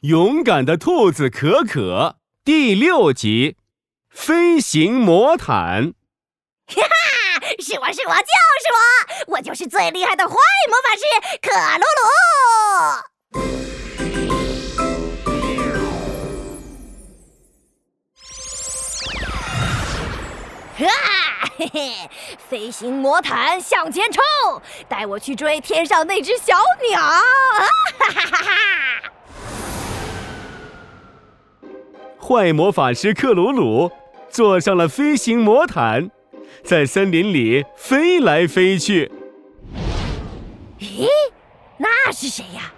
[0.00, 3.58] 勇敢的兔子可可第六集：
[4.08, 5.92] 飞行魔毯。
[6.74, 6.88] 哈哈，
[7.58, 8.32] 是我是我就
[8.62, 8.70] 是
[9.26, 10.34] 我，我就是最厉害的坏
[10.70, 11.02] 魔法师
[11.42, 12.02] 可鲁鲁。
[20.78, 20.86] 哈
[21.58, 22.08] 嘿嘿，
[22.48, 24.22] 飞行魔毯向前冲，
[24.88, 26.56] 带我去追天上那只小
[26.88, 26.98] 鸟！
[27.02, 27.22] 哈
[27.98, 29.09] 哈哈哈！
[32.30, 33.90] 坏魔法师克鲁鲁
[34.28, 36.12] 坐上了飞行魔毯，
[36.62, 39.10] 在森林里飞来飞去。
[40.78, 41.08] 咦，
[41.78, 42.72] 那是谁呀？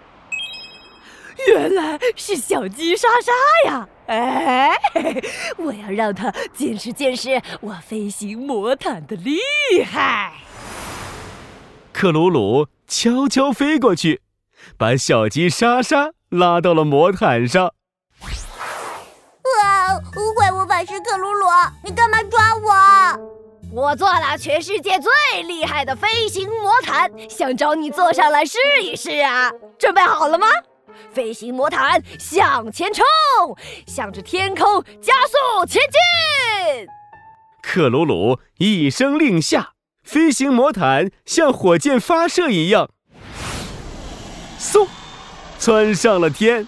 [1.48, 3.88] 原来是小鸡莎莎呀！
[4.06, 4.70] 哎，
[5.58, 9.36] 我要让他见识见识我飞行魔毯的厉
[9.84, 10.32] 害。
[11.92, 14.22] 克鲁鲁悄悄飞过去，
[14.78, 17.74] 把小鸡莎莎拉到了魔毯上。
[20.38, 21.46] 坏魔法师克鲁鲁，
[21.84, 23.32] 你干嘛抓我？
[23.74, 29.50] 我做了全世界最厉害的飞行魔毯，想找你坐上来试一试啊！
[29.78, 30.46] 准备好了吗？
[31.10, 33.02] 飞行魔毯向前冲，
[33.86, 36.86] 向着天空加速前进。
[37.62, 39.72] 克鲁鲁一声令下，
[40.02, 42.90] 飞行魔毯像火箭发射一样，
[44.60, 44.86] 嗖，
[45.58, 46.66] 窜上了天。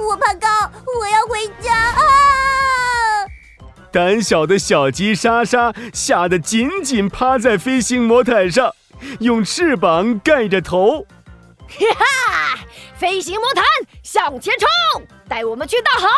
[0.00, 0.48] 我怕高，
[0.98, 2.00] 我要回家啊！
[3.92, 8.74] 胆小的小鸡莎莎吓得紧紧趴在飞行魔毯上，
[9.18, 11.02] 用翅膀盖着头。
[11.68, 12.58] 哈哈！
[12.96, 13.62] 飞行魔毯
[14.02, 14.68] 向前冲，
[15.28, 16.08] 带我们去大海。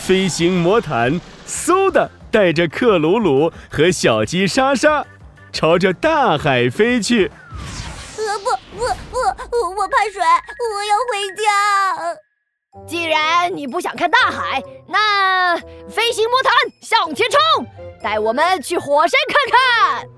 [0.00, 5.06] 飞行魔毯嗖的带着克鲁鲁和小鸡莎莎，
[5.52, 7.30] 朝着大海飞去。
[8.76, 11.44] 我我我怕水，我要回家。
[12.86, 15.56] 既然你不想看大海，那
[15.88, 17.38] 飞行魔毯向前冲，
[18.02, 20.08] 带我们去火山看看。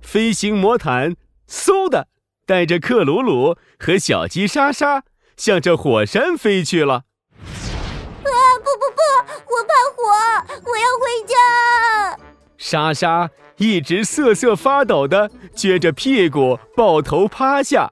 [0.00, 1.14] 飞行魔毯
[1.46, 2.08] 嗖的
[2.46, 5.02] 带着克鲁鲁和小鸡莎莎
[5.36, 6.94] 向着火山飞去了。
[6.94, 8.32] 啊
[8.64, 9.02] 不不不，
[9.52, 10.02] 我怕火，
[10.64, 11.36] 我要回家。
[12.58, 13.30] 莎莎。
[13.58, 17.90] 一直瑟瑟发抖的撅着屁股抱头趴下，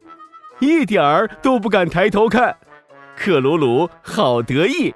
[0.59, 2.55] 一点儿都不敢抬头看。
[3.17, 4.95] 克鲁鲁好得意，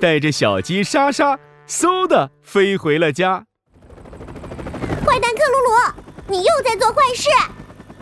[0.00, 1.38] 带着小鸡莎莎
[1.68, 3.44] 嗖的飞回了家。
[5.04, 7.28] 坏蛋克鲁鲁，你又在做坏事！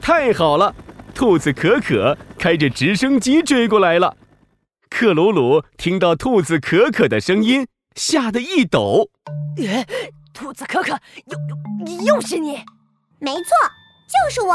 [0.01, 0.73] 太好了，
[1.17, 4.17] 兔子可可开着直升机追过来了。
[4.89, 9.09] 克鲁鲁听到兔子可可的声音，吓得一抖。
[10.35, 10.91] 兔子可可，
[11.27, 11.39] 又
[11.89, 12.63] 又又是你？
[13.21, 13.51] 没错，
[14.09, 14.55] 就是我。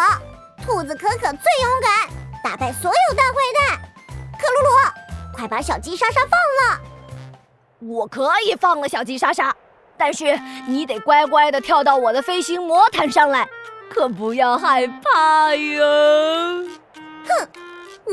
[0.64, 2.10] 兔子可可最勇敢，
[2.44, 3.80] 打败所有大坏蛋。
[4.38, 6.82] 克鲁鲁，快把小鸡莎莎放了！
[7.80, 9.56] 我可以放了小鸡莎莎，
[9.98, 13.48] 但是你得乖乖的跳到我的飞行魔毯上来，
[13.90, 16.68] 可不要害怕哟！
[17.26, 17.48] 哼，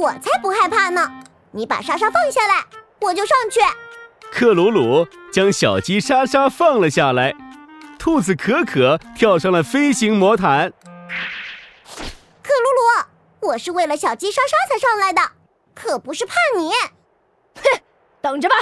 [0.00, 1.12] 我才不害怕呢！
[1.50, 2.64] 你把莎莎放下来，
[3.00, 3.58] 我就上去。
[4.30, 7.34] 克鲁鲁将小鸡莎莎放了下来。
[8.06, 10.72] 兔子可可跳上了飞行魔毯。
[12.40, 12.68] 克鲁
[13.40, 15.20] 鲁，我是为了小鸡莎莎才上来的，
[15.74, 16.70] 可不是怕你。
[17.56, 17.62] 哼，
[18.20, 18.54] 等着吧，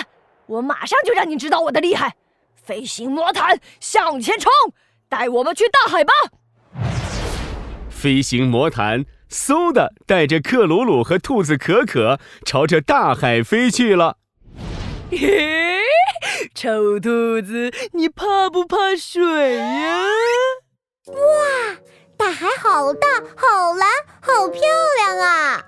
[0.46, 2.14] 我马上就让你知道我的厉害。
[2.54, 4.50] 飞行魔毯向前冲，
[5.10, 6.12] 带我们去大海吧。
[7.90, 14.16] 飞行魔毯嗖的带着克鲁鲁和兔子可可朝着大海飞去了。
[15.10, 15.73] 嘿。
[16.54, 20.06] 臭兔子，你怕不怕水呀？
[21.08, 21.76] 哇，
[22.16, 23.88] 大海好大，好蓝，
[24.20, 24.60] 好漂
[24.96, 25.60] 亮啊！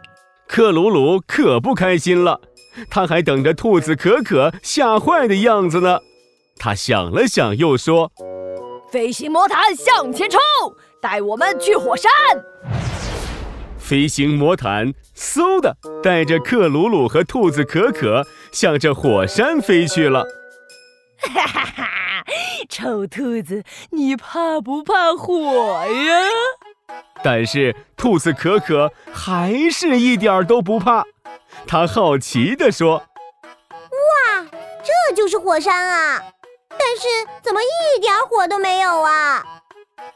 [0.47, 2.41] 克鲁鲁可不开心了，
[2.88, 5.98] 他还等着兔子可可吓坏的样子呢。
[6.56, 8.12] 他想了想，又说
[8.88, 10.41] ：“飞行魔毯向前冲，
[11.03, 12.10] 带我们去火山。”
[13.76, 20.24] 飞行魔毯嗖的带着克鲁鲁和兔子可可向着火山飞去了。
[21.28, 22.25] 哈哈哈！
[22.69, 26.23] 臭兔子，你怕不怕火呀？
[27.23, 31.05] 但是兔子可可还是一点都不怕。
[31.67, 32.99] 他好奇地说
[33.73, 34.47] ：“哇，
[34.84, 36.23] 这就是火山啊！
[36.71, 37.09] 但是
[37.43, 39.45] 怎么一点火都没有啊？”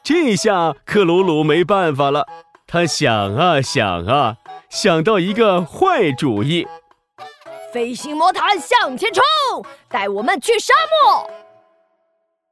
[0.02, 2.26] 这下克鲁鲁没办法了，
[2.66, 4.36] 他想啊想啊，
[4.70, 6.68] 想到一个坏主意。
[7.72, 9.22] 飞行魔毯向前冲，
[9.88, 10.74] 带我们去沙
[11.04, 11.30] 漠。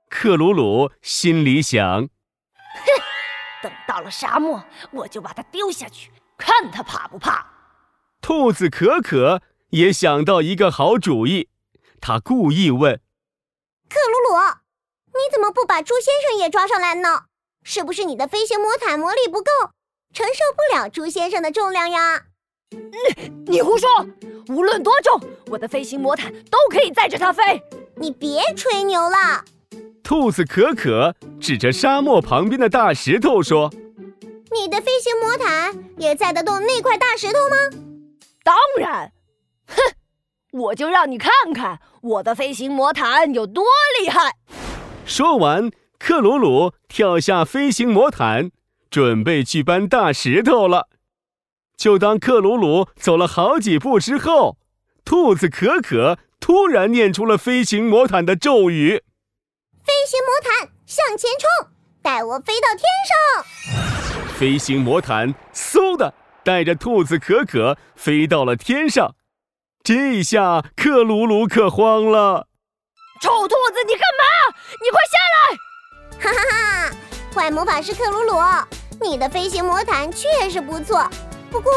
[0.09, 2.11] 克鲁鲁心里想：哼，
[3.63, 4.63] 等到了沙漠，
[4.93, 7.47] 我就把它丢下去，看它怕不怕。
[8.21, 11.49] 兔子可可也想到一个好主意，
[12.01, 13.01] 他故意问
[13.91, 14.41] ：“克鲁鲁，
[15.07, 17.25] 你怎么不把猪先生也抓上来呢？
[17.65, 19.51] 是不是你的飞行魔毯魔力不够，
[20.15, 22.27] 承受不了猪先生的重量呀？”
[22.71, 23.89] 你你胡说！
[24.49, 27.63] 无论多重，我的飞行魔毯都可以载着它飞。
[27.97, 29.45] 你别吹牛了。
[30.03, 33.71] 兔子可可指着沙漠旁边的大石头说
[34.53, 37.85] ：“你的飞行魔毯也载得动那块大石头吗？”
[38.43, 39.13] 当然。
[39.67, 39.77] 哼，
[40.53, 43.65] 我就让你看看我的飞行魔毯有多
[44.01, 44.37] 厉害。
[45.05, 48.51] 说完，克鲁鲁跳下飞行魔毯，
[48.91, 50.89] 准备去搬大石头了。
[51.79, 54.59] 就当克鲁鲁走了好几步之后，
[55.05, 59.05] 兔子可可突然念出了飞行魔毯的咒语
[59.87, 61.71] ：“飞行魔毯向前冲，
[62.03, 66.13] 带我飞到天上！”飞行魔毯嗖的
[66.45, 69.15] 带着兔子可可飞到了天上。
[69.85, 72.49] 这下克鲁鲁可慌了
[73.23, 74.25] ：“臭兔子，你干嘛？
[74.83, 75.57] 你快下来！”
[76.21, 76.97] 哈哈哈！
[77.33, 78.35] 坏魔法师克鲁鲁，
[79.01, 81.09] 你的飞行魔毯确实不错。
[81.51, 81.73] 不过，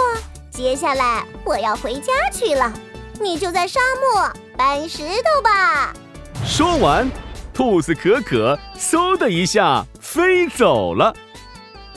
[0.51, 2.71] 接下来我要回家去了，
[3.19, 5.93] 你就在沙漠搬石头吧。
[6.45, 7.09] 说完，
[7.53, 11.13] 兔子可可嗖的一下飞走了。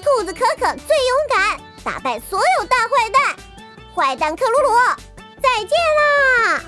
[0.02, 3.36] 兔子可可最勇敢，打败所有大坏蛋。
[3.94, 4.78] 坏蛋克鲁鲁，
[5.42, 6.60] 再见啦！